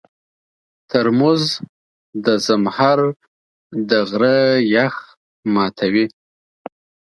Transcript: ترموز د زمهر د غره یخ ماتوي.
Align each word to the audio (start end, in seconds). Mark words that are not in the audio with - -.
ترموز 0.89 1.43
د 2.25 2.27
زمهر 2.47 2.99
د 3.89 3.91
غره 4.09 4.39
یخ 4.75 4.95
ماتوي. 5.53 6.05